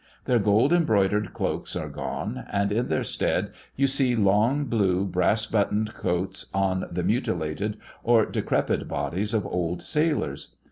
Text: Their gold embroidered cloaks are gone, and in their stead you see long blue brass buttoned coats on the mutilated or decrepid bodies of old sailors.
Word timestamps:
Their 0.25 0.39
gold 0.39 0.73
embroidered 0.73 1.31
cloaks 1.31 1.75
are 1.75 1.87
gone, 1.87 2.43
and 2.51 2.71
in 2.71 2.87
their 2.87 3.03
stead 3.03 3.51
you 3.75 3.85
see 3.85 4.15
long 4.15 4.65
blue 4.65 5.05
brass 5.05 5.45
buttoned 5.45 5.93
coats 5.93 6.47
on 6.55 6.85
the 6.89 7.03
mutilated 7.03 7.77
or 8.03 8.25
decrepid 8.25 8.87
bodies 8.87 9.31
of 9.31 9.45
old 9.45 9.83
sailors. 9.83 10.55